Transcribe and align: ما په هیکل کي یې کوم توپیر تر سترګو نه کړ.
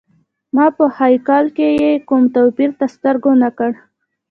ما 0.55 0.65
په 0.77 0.85
هیکل 0.97 1.45
کي 1.57 1.69
یې 1.81 1.91
کوم 2.07 2.23
توپیر 2.35 2.69
تر 2.79 2.89
سترګو 2.95 3.31
نه 3.43 3.49
کړ. 3.57 3.71